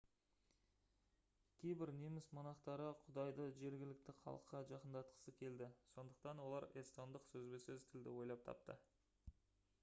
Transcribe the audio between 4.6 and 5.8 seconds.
жақындатқысы келді